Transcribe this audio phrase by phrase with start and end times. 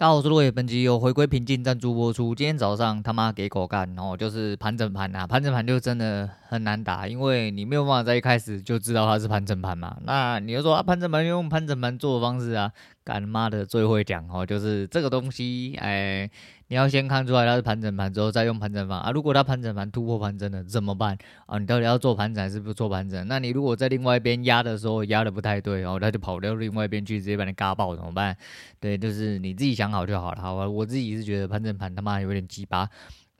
[0.00, 2.32] 大家好，我是落叶，本集有回归平静赞助播出。
[2.32, 9.96] 今天早上他妈给狗干然后，就是盘整盘啊，盘整盘就真的很难打，因为你没有办法在一开始就知道它是盘整盘嘛。
[10.04, 12.70] 那你就说啊，盘整盘用盘整盘做的方式啊，
[13.08, 16.30] 干妈的最会讲哦，就是这个东西，哎，
[16.66, 19.10] 你要先看出来它是盘整盘之后再用盘整盘啊。
[19.10, 21.16] 如果它盘整盘突破盘整了怎么办
[21.46, 21.56] 啊？
[21.58, 23.26] 你到底要做盘整还是不做盘整？
[23.26, 28.36] 那你如果在另外一边压的时候压的不太对哦，它就跑到另外一边去，直接把你嘎爆怎么办？
[28.78, 29.88] 对，就是你自己想。
[29.90, 30.68] 好就好了，好吧。
[30.68, 32.86] 我自己是觉得盘整盘他妈有点鸡巴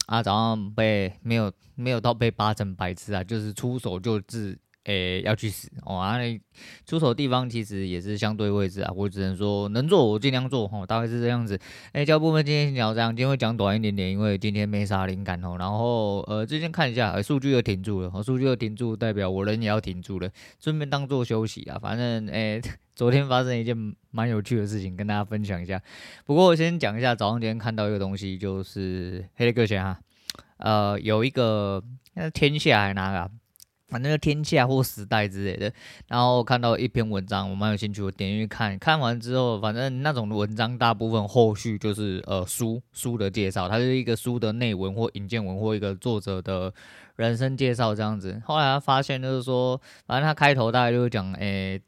[0.06, 4.58] 啊，早上被没有没有到被扒成白痴啊，就是出手就自。
[4.88, 5.96] 诶、要去死哦！
[5.98, 6.16] 啊，
[6.86, 11.58] 出手地方其实也是相对位置啊，我只能说能做我尽量做哦，大概是这样子。
[11.92, 15.56] 诶、教部分今天聊这样，今天会讲短一点点，因为今天没啥灵感哦。
[15.58, 21.78] 然后呃，最近看一下，数、据又停住了，数据又停住，代表我人也要停住了，顺便当做休息啊。
[21.78, 22.58] 反正诶、
[22.96, 23.76] 昨天发生一件
[24.10, 25.78] 蛮有趣的事情，跟大家分享一下。
[26.24, 30.00] 不过我先讲一下，早上今天看到一个东西，就是黑的个钱哈，
[30.56, 33.30] 呃，有一个那天下还是哪个。
[33.88, 35.72] 反正就天下或时代之类的，
[36.08, 46.72] 然后看到一篇文章，我蛮有兴趣，我点进去看，看完之后，反正那种文章大部分后续就是呃书书的介绍，它是一个书的内文或引荐文或一个作者的
[47.16, 48.40] 人生介绍这样子。
[48.44, 51.80] 后来他发现就是说，反正他开头大概就是讲，诶、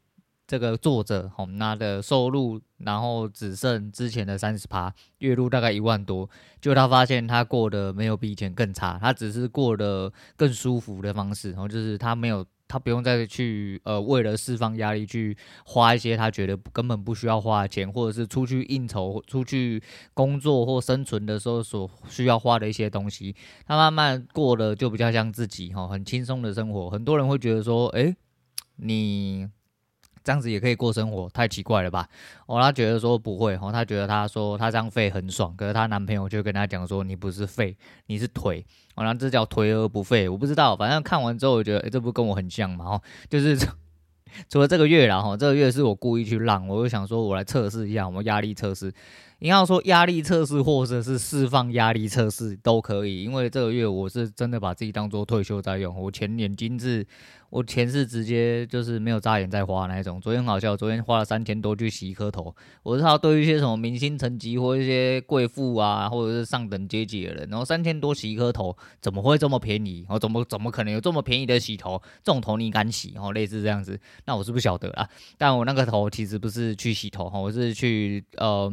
[0.51, 6.29] 这个作者吼，他的收入，然后只剩之前的三十趴，月入大概一万多。
[6.59, 11.51] 就他发现他过得没有比以前更差，他只是过得更舒服的方式。
[11.51, 19.81] 然后就是他没有，他不用再去呃，为了释放压力去花一些他觉得根本不需要花钱，或者是出去应酬、出去
[20.13, 23.33] 工作或生存的时候所需要花的一些东西。
[23.65, 26.89] 他慢慢过得就比较像自己哈，很轻松的生活。
[26.89, 28.13] 很多人会觉得说，诶，
[28.75, 29.47] 你。
[30.23, 32.07] 这样子也可以过生活，太奇怪了吧？
[32.45, 42.85] 哦，她觉得说不会，哦，她觉得她说她这样废很爽，可是她男朋友就跟她讲说，你不是废，你是腿，哦，然后这叫颓而不废，我不知道，反正看完之后我觉得，诶，这不跟我很像嘛？
[42.85, 43.57] 哦，就是
[44.49, 48.91] 除了这个月啦，哈，这个月是我故意去浪，我就想说我来测试一下，我们压力测试。
[49.39, 55.99] 你要说压力测试或者是释放压力测试都可以，因为这个月我是真的把自己当做退休在用。
[55.99, 57.03] 我钱眼精致，
[57.49, 60.21] 我钱是直接就是没有眨眼在花那一种。
[60.21, 62.55] 昨天好笑，昨天花了三千多去洗一颗头。
[62.83, 70.05] 我知道对于一些什么明星层级或一些贵妇啊，或者是上等阶级的人，然后三千多洗一颗头，怎么会这么便宜？
[70.07, 71.99] 我怎么怎么可能有这么便宜的洗头？
[72.23, 73.15] 这种头你敢洗？
[73.17, 75.09] 哦类似这样子，那我是不晓得啊。
[75.37, 78.71] 但我那个头其实不是去洗头哈，我是去呃。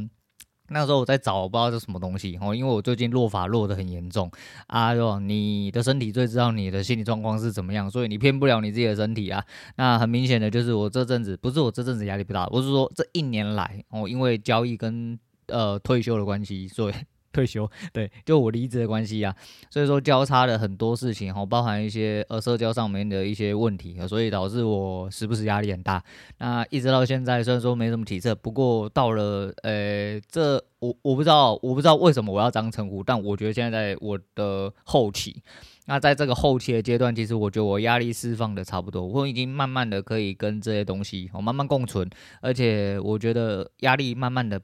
[0.71, 4.31] 那时候我在找，我不知道是什么东西哦，因为我最近落发落得很严重
[4.67, 9.43] 啊，就你的身体最知道你的心理状况是怎么样，所以你骗不了你自己的身体啊。
[9.77, 16.95] 那很明显的就是我这阵子，不是我这阵子压力不大，我是说这一年来哦，因为交易跟呃退休的关系，所以。
[17.33, 19.35] 退休对，就我离职的关系啊，
[19.71, 26.03] 所以说交叉的很多事情哈，包含一些呃社交上面的一些问题，所以导致我时不时压力很大。
[26.39, 35.43] 那一直到现在，虽然说没什么体测，不过到了呃这我我不知道我不知道为什么我要这样称呼，但我觉得现在在我的后期，
[35.87, 42.09] 那在这个后期的阶段，其实我觉得我压力释放的差不多，我已经慢慢的可以跟这些东西我慢慢共存，
[42.41, 44.61] 而且我觉得压力慢慢的。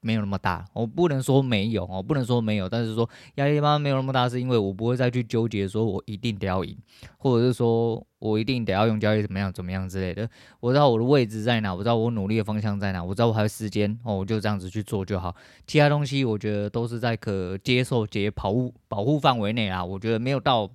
[0.00, 6.76] 没有那么大，我不能说没有，我不能说没有，但是说压力慢慢没有那么大，是因为我不会再去纠结说我一定得要赢，
[7.18, 10.28] 或者是说我一定得要用交易怎么样怎么样之类的。
[10.60, 15.36] 我知道我的位置在哪，我知道我努力的方向在哪，我知道我还有时间哦，我就这样子去做就好。
[15.66, 20.70] 其他东西我觉得都是在可接受解保护保护范围内啊，我觉得没有到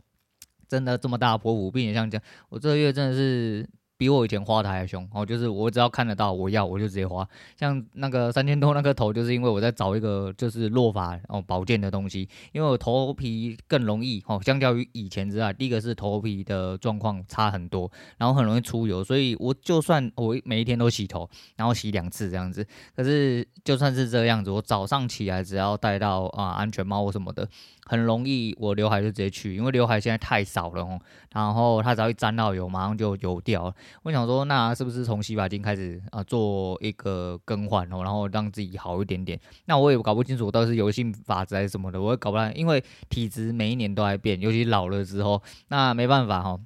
[0.68, 3.68] 真的这么大的波幅，并且像这样，我这个月真的是。
[4.06, 7.28] 比我以前花的还凶哦，就是我只要看得到我要我就直接花，
[7.58, 22.64] 像那个三千多那颗头，就是因为我在找一个就是落发哦保健的东西，因为我头皮更容易哦，相较于以前之外，第一个是头皮的状况差很多，然后很容易出油，所以我就算我每一天都洗头，然后洗两次这样子，
[22.96, 27.50] 可是就算是这样子，我早上起来只要戴到啊安全帽或什么的。
[27.88, 31.00] 很容易，我刘海就直接去，因为刘海现在太少了哦。
[31.32, 33.76] 然后它只要一沾到油，马上就油掉了。
[34.04, 39.40] 我想说，那是不是从洗发精开始啊做一个更换哦，然后让自己好一点点？
[39.66, 46.60] 那我也搞不清楚，到底是油性发质还是什么的，我也搞不来，因为体质每一年都在变，尤其老了之后，那没办法哈。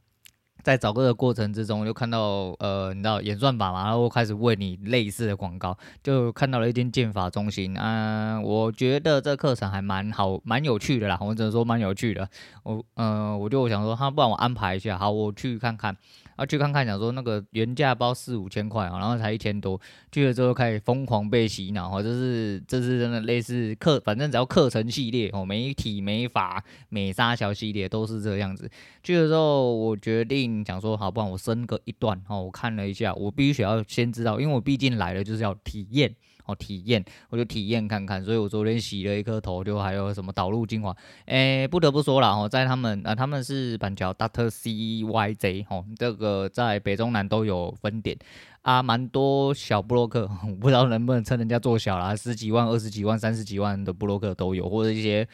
[0.61, 12.29] 在找个的过程之中，就看到呃，你知道演算法嘛，然后开始为你类似的广告，就看到了一间剑法中心啊、呃，我觉得这课程还蛮好，蛮有趣的啦，我只能说蛮有趣的。
[12.63, 15.95] 我呃，我就想说，哈，不然我安排一下，好，我去看看。
[16.39, 28.71] 啊，去看看，讲说那个原价包四五千块啊，然后才一千多，去了之后开始疯狂被洗脑哦，这是这是真的类似课，反正只要课程系列哦，美体美发美纱小系列都是这样子。
[29.03, 36.15] 去了之后，我决定讲说，好，不然我升个一段哦，我看了一下，我必须要先知道，因为我毕竟来了就是要体验。
[36.49, 48.17] 哦，体验，我就体验看看，所以我昨天洗了一颗头，就还有什么导入精华，诶，不得不说了哦，在他们啊，他们是板桥 Doctor CYJ 哦，这个在北中南都有分店。
[48.61, 50.29] 啊，蛮多小部落客，
[50.59, 55.25] 不知道能不能称人家做小啦，十几万、二十几万、三十几万的布洛克都有，或者一些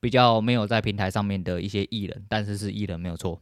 [0.00, 3.38] 比较没有在平台上面的一些艺人，但是是艺人没有错。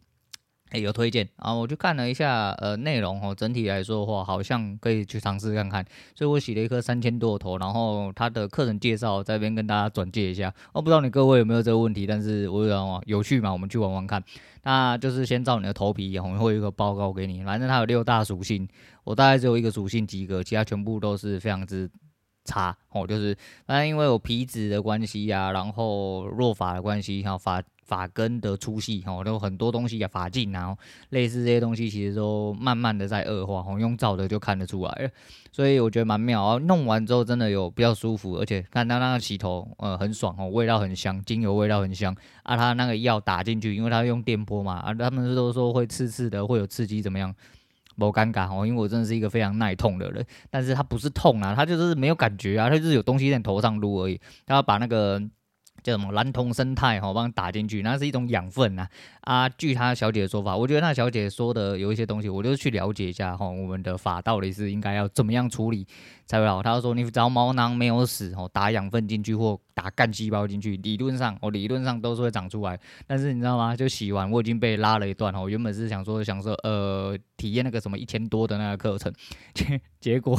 [0.71, 1.53] 诶、有推荐啊！
[1.53, 5.83] 我去看了一下，呃，内容哦，整体来说的话，好像可以去尝试看看。
[6.15, 10.53] 所以我洗了一颗三千多的头，然后他的课程介绍这边跟大家转介一下。
[10.73, 14.23] 我、不知道你各位有没有这个问题，但是我有啊有趣嘛，我们去玩玩看。
[14.63, 17.43] 那就是先照你的头皮，然后会有一个报告给你。
[17.45, 18.69] 反正它有六大属性，
[19.05, 21.89] 我大概只有一个属性及格，其他全部都是非常之
[22.45, 23.07] 差哦。
[23.07, 23.35] 就是
[23.67, 27.63] 那因为我皮脂的关系呀、啊，然后弱发的关系，还有发。
[27.89, 30.77] 发根的粗细哈，都很多东西啊，发径啊，
[31.09, 35.11] 类似这些东西，其实都慢慢的在恶化，用照的就看得出来了，
[35.51, 36.59] 所以我觉得蛮妙啊。
[36.59, 42.55] 弄完之后真的有比较舒服，而且看他那个洗头，呃，很爽哦，味道很香，精油味道很香啊。
[42.57, 47.35] 他那个药打进去，因为他用电波嘛，啊，他们都说会刺刺的，会有刺激，怎么样？
[47.97, 55.21] 不尴尬哦，因为我真的是一个非常耐痛的人，但是他不是痛啊，他就是没有感觉啊，他就是有东西在头上撸而已，他要把那个。
[55.83, 58.87] 叫什么蓝铜生态哈，我帮你打进去，那是一种养分呐。
[59.21, 63.49] 啊，据他小姐的说法，我觉得那小姐说的有一些东西，我就去了解一下哈。
[63.49, 65.87] 我们的法到底是应该要怎么样处理
[66.27, 66.63] 才会好？
[66.63, 72.79] 他说，你只要毛囊没有死哦，打养分进去或打干细胞进去，理论上哦，理论上都是会长出来。
[73.07, 73.77] 但是你知道吗？
[73.77, 79.13] 就洗完我已经被拉了一段哦，原本是想说想说呃体验那个什么一千多的那个课程，
[79.55, 80.39] 结结果。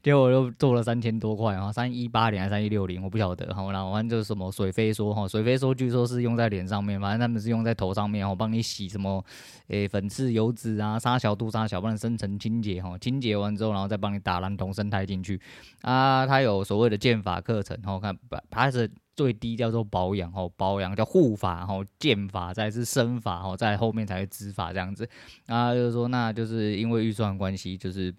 [0.00, 3.44] 结果又做了三千多块啊，三一八零还是三一六零，我不晓得。
[3.46, 9.24] 然后反正就是什么水飞梭哈，水飞梭据说是用在脸上面，反正他们是用在头上面，我帮你洗什么
[9.66, 15.40] 诶、粉刺油脂啊，杀小肚杀小，帮你深层清洁哈，清洁完之后，然后再帮你打蓝铜生态进去
[15.82, 16.24] 啊。
[16.26, 18.16] 它有所谓的剑法课程，然后看
[18.48, 25.08] 它是最低叫做保养哦，保养叫护发哈，剑法再是生法哦，在后面才是植发这样子。
[25.48, 28.14] 啊，就是说那就是因为预算关系，就是。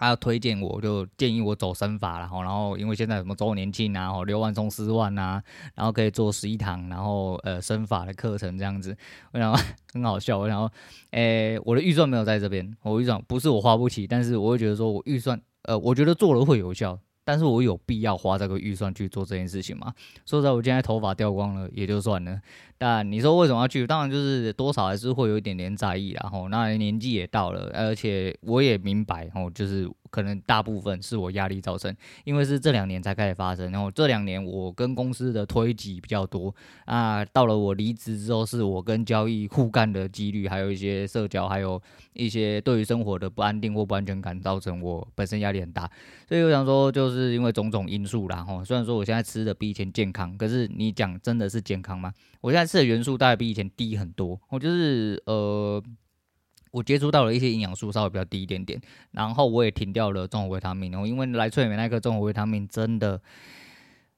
[0.00, 5.42] 他要推荐我，就建议我走身法，然后，然后因为现在什么周年庆啊，六万送四万啊，
[5.74, 8.96] 然后可以做十一堂，然后呃身法的课程这样子，
[9.32, 9.62] 然后
[9.92, 10.70] 很好笑，然后，
[11.10, 16.98] 诶，我的预算没有在这边，我预算不是我花不起，但是我会觉得说我预算，呃，我觉得做了会有效。
[17.24, 19.92] 但是我有必要花这个预算去做这件事情吗？
[20.26, 22.40] 说实在，我今天头发掉光了也就算了。
[22.78, 23.86] 但你说为什么要去？
[23.86, 33.70] 当然就是多少还是会有一点点在意，然后那年纪也到了，而且我也明白，哦，就是可能大部分是我压力造成，因为是这两年才开始发生。
[33.70, 36.54] 然后这两年我跟公司的推挤比较多
[36.84, 41.80] 啊，到了我离职之后，是我跟交易互干的几率，还有一些社交，还有
[42.12, 45.90] 一些对于生活的不安定或不安全感，造成我本身压力很大。
[46.28, 48.64] 所以我想说，就是因为种种因素啦，吼。
[48.64, 52.12] 虽然说我现在吃的比以前健康，可是你讲真的是健康吗？
[52.40, 54.40] 我现在吃的元素大概比以前低很多。
[54.48, 55.82] 我就是呃，
[56.70, 58.80] 我接触到了一些营养素稍微比较低一点点，
[59.12, 60.90] 然后我也停掉了综合维他命。
[60.90, 63.20] 然后因为来萃美那颗综合维他命真的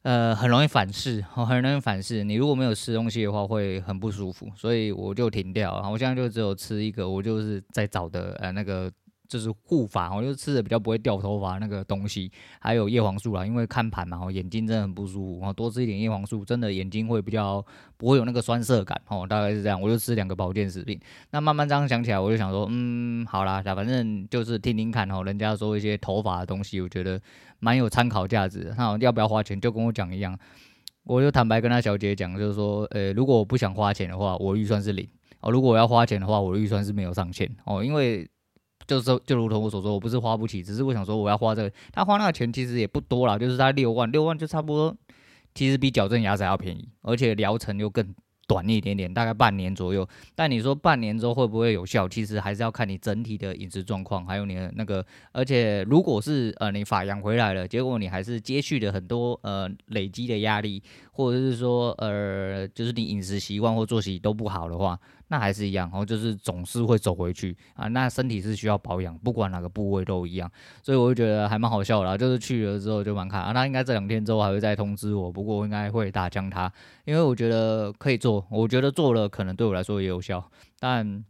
[0.03, 2.25] 呃很容易反噬，很容易反噬。
[2.25, 5.75] 你如果没有吃东西的话，会很不舒服，所以我就停掉。
[5.75, 8.93] 然后我现在就只有吃一个，我就是在找的呃那个。
[9.32, 17.65] 就是护发，我就吃的比较不会掉头发那个东西，还有叶黄素啦，因为看盘嘛，我眼睛真的很不舒服，然后多吃一点叶黄素，真的眼睛会比较
[17.96, 21.01] 不会有那个酸涩感，哦，大概是这样，我就吃两个保健食品。
[21.31, 27.19] 那慢慢这样想起来，我就想说，嗯，好啦，反正就是听听看哦，人家说一些头发的东西，我觉得
[27.58, 28.74] 蛮有参考价值的。
[28.77, 30.39] 那要不要花钱，就跟我讲一样，
[31.05, 35.08] 我就坦白跟他小姐讲，就是说，呃，如果我不想花钱的话，我预算是零
[35.41, 38.29] 哦；如果我要花钱的话，我的预算是没有上限哦，因为。
[38.86, 41.72] 就是就如同我所说，我不是花不起，只是我想说我要花这个。
[41.93, 44.96] 他花那个钱其实也不多啦，就是他六万，六万就差不多，
[45.55, 48.15] 其实比矫正牙齿还要便宜，而且疗程又更
[48.48, 50.06] 短一点点，大概半年左右。
[50.34, 52.08] 但你说半年之后会不会有效？
[52.08, 55.05] 其实还是要看你整体的饮食状况，还有你的那个。
[55.32, 64.98] 而且如果是呃你发养回来了，结果你还是接续了很多呃累积的压力，或者是说呃就是你饮食习惯或作息都不好的话。
[65.32, 67.89] 那还是一样，然后就是总是会走回去啊。
[67.89, 70.51] 那身体是需要保养，不管哪个部位都一样，
[70.82, 72.19] 所以我就觉得还蛮好笑的。
[72.19, 76.70] 就是去了之后就蛮看啊，那应该这两天之后还会再通知我，不过我应该会打枪他，
[77.06, 80.46] 因为我觉得可以做，我觉得做了可能对我来说也有效，
[80.79, 81.24] 但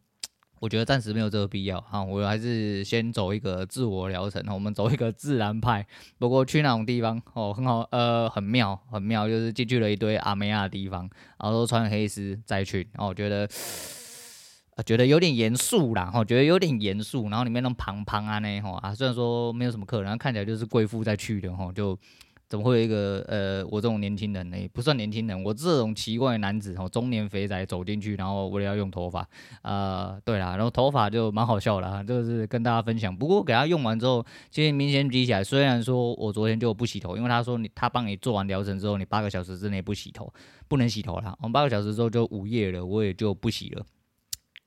[0.63, 5.85] 我觉得暂时没有这个必要哈，我还是先走一个自我疗程，我们走一个自然派。
[6.19, 11.01] 不过去那种地方哦，很好，呃，很妙，很妙，就是进去了一堆阿妹啊的地方，
[11.41, 13.49] 然后都穿黑丝再去，然后觉得，
[14.77, 21.99] 呃，觉得有点严肃啦，哈，觉得有点严肃，然后里面那种胖胖啊那哈啊，虽然说没有什么客人，看起来就是贵妇在去的哈，就。
[22.53, 24.57] 怎么会有一个呃，我这种年轻人呢？
[24.75, 29.27] 不算年轻人，我这种奇怪的男子哦，中年肥仔走进去，然后为了要用头发，
[29.63, 33.17] 呃，对啦，然后头发就蛮好笑的哈，这个是跟大家分享。
[33.17, 40.31] 不过给他用完之后，其实明显比起来，虽然说我昨天就不洗头，因为他说你他帮你做完疗程之后，你八个小时之内不洗头，
[40.69, 41.35] 不能洗头啦。
[41.39, 43.87] 我们八个小时之后就午夜了，我也就不洗了。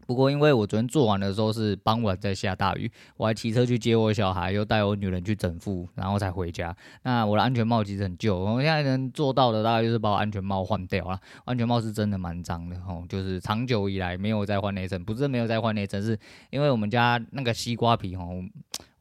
[0.05, 6.75] 不过，因为我昨天做完的时候是傍晚在下大雨，我还骑车去接我小孩，又带我女人去整复，然后才回家。
[7.03, 11.19] 那我的安全帽其实很旧，我现在能做到的大概就是把我安全帽换掉了。
[11.45, 16.17] 安全帽是真的蛮脏的吼，就是长久以来没有再换内衬，不是没有再换内衬，是
[16.49, 18.41] 因为我们家那个西瓜皮吼。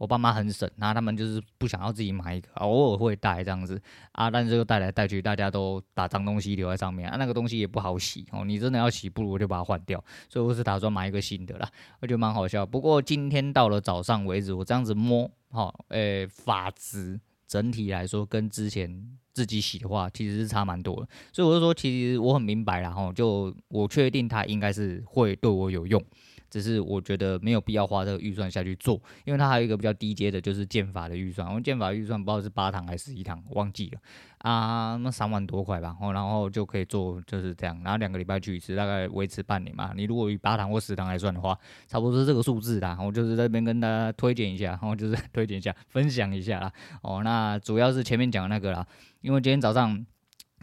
[0.05, 3.81] 我爸妈很省，然后他们就是不想要自己买一个，偶尔会带这样子
[4.13, 11.67] 啊，但是就带来带去，大家都把脏东西留在上面啊，那个东西也不好洗哦，你真的要洗，不如就把它换掉，所以我是打算买一个新的啦，
[12.01, 12.67] 我觉得蛮好笑。
[12.67, 17.19] 不过今天到了早上为止，我这样子摸，哈，诶，发质
[17.49, 26.05] 整体来说跟之前自己洗的话，其实是差蛮多的，所以我就说，其实我很明白啦，哈，就我确定它应该是会对我有用。
[26.51, 31.49] 只是我觉得没有必要花这个预算下去做，因为它还有一个比较低阶的，就是剑法的预算。
[31.49, 34.01] 我们健发预算不知道是八堂还是十一堂，忘记了
[34.39, 35.97] 啊，那三万多块吧。
[36.13, 39.93] 然后就可以做就是这样，然后两个礼拜去一次，大概维持半年嘛。
[39.97, 42.99] 你如果以八堂或十堂来算的话，差不多是这个数字啦。
[43.01, 46.73] 我就是这边跟大家推荐一下，然后就是 推荐一下，分享一下啦。
[47.03, 48.87] 哦，那主要是前面讲的那个啦，
[49.21, 50.07] 因为今天早上。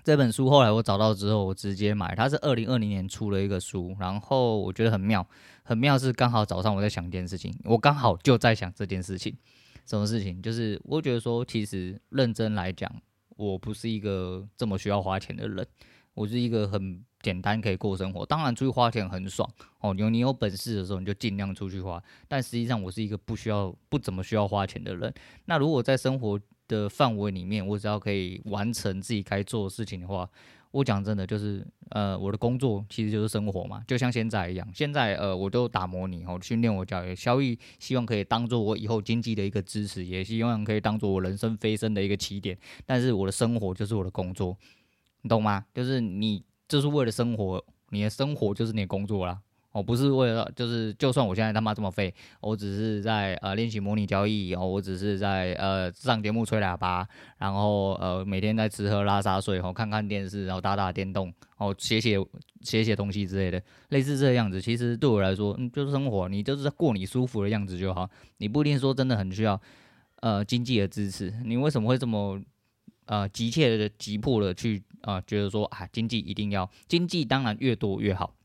[0.04, 2.16] 这本书后来我找到之后，我直接买。
[2.16, 5.26] 它是二零二零年出了一个书，然后我觉得很妙，
[5.64, 9.36] 很妙是刚好早上我在想一件事情，我刚好就在想这件事情，
[9.86, 10.42] 什么事情？
[10.42, 12.92] 就是我觉得说，其实认真来讲，
[13.38, 15.66] 我不是一个这么需要花钱的人，
[16.16, 18.26] 我是一个很简单可以过生活。
[18.26, 19.48] 当然出去花钱很爽
[19.82, 25.14] 哦，有你有本事的时候你就尽量出去花，但实际上我是一个不需要、不怎么需要花钱的人。
[25.46, 26.40] 那如果在生活
[26.72, 30.28] 的范围里面，我只要可以完成自己该做的事情的话，
[30.72, 34.66] 我讲真的就是，呃，我的工作其实就是生活嘛，就像现在一样。
[34.74, 42.58] 现在呃，我都打磨你，我训练我教育交易，希望可以当做我以后经济的一个支持，也希望可以当做我人生飞升的一个起点。
[42.86, 44.58] 但是我的生活就是我的工作，
[45.24, 45.66] 你懂吗？
[45.74, 49.42] 就是你就是为了生活，你的生活就是你的工作啦。
[49.72, 62.18] 我不是为了，就是就算我现在他妈这么废，我只是在呃练习模拟交易，哦，我只是在呃上节目吹喇叭，然后呃每天在吃喝拉撒睡，哦看看电视，然后打打电动，哦写写
[62.60, 64.62] 写写东西之类的，类似这样子。
[64.62, 68.10] 其实对我来说，嗯，就是生活，你就是过你舒服的样子就好，
[68.40, 69.58] 你不一定说真的很需要
[70.20, 71.34] 呃经济的支持。
[71.46, 72.38] 你为什么会这么
[73.06, 78.36] 呃急切的急迫的去啊、呃、觉得说啊经济一定要经济当然越多越好。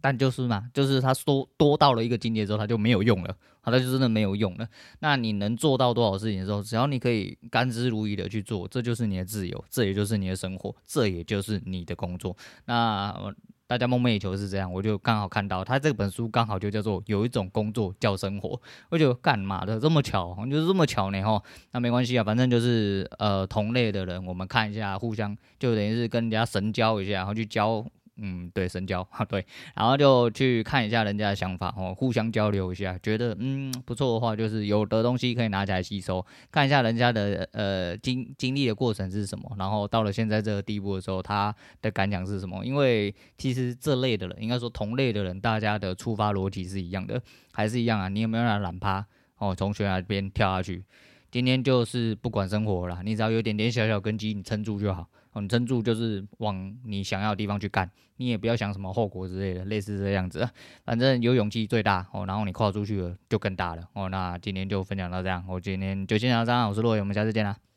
[0.00, 4.66] 但就是嘛，就是它多多到了一个境界之后，它就没有用了，它就真的没有用了。
[5.00, 12.36] 那你能做到多少事情的时候，只要你可以甘之如饴的去做，这就是你的自由，这也就是你的生活，这也就是你的工作。
[12.66, 13.32] 那
[13.66, 21.42] 大家梦寐以求是这样，我就刚好看到他这本书刚好就叫做有一种工作叫生活，我就干嘛的这么巧，就是这么巧呢哈。
[21.72, 27.84] 那没关系啊，反正就是呃同类的人，我们看一下，互相就等于是跟人家神交一下，然后去交。
[28.20, 42.64] 嗯，对，深交哈，对，然后就去看一下人家的想法哦，互相交流一下，觉得嗯不错的话，就是有的东西可以拿起来吸收，看一下人家的呃经经历的过程是什么，然后到了现在这个地步的时候，他的感想是什么？
[42.64, 47.20] 因为其实这类的人，应该说同类的人，大家的出发逻辑是一样的，
[47.52, 48.08] 还是一样啊？
[48.08, 49.06] 你有没有让他懒趴
[49.38, 50.84] 哦，从悬崖边跳下去？
[51.30, 55.06] 今天就是不管生活了，你只要有点点小小根基，你撑住就好。
[55.34, 60.48] 你撑住，就是往你想要的地方去干，你也不要想什么后果之类的，类似这样子。
[60.84, 64.08] 反正有勇气最大哦，然后你跨出去了就更大了哦。
[64.08, 67.67] 那今天就分享到这样，我今天就先聊到这样，我是洛伟，我们下次见啦。